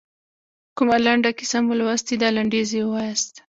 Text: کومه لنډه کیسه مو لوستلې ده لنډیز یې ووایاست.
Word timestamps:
کومه 0.77 0.97
لنډه 1.05 1.31
کیسه 1.37 1.57
مو 1.65 1.73
لوستلې 1.79 2.15
ده 2.21 2.27
لنډیز 2.35 2.69
یې 2.77 2.81
ووایاست. 2.85 3.33